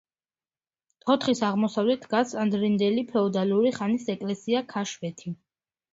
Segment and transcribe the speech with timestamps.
[1.03, 5.35] თოხთის აღმოსავლეთით დგას ადრინდელი ფეოდალური ხანის ეკლესია „ქაშვეთი“.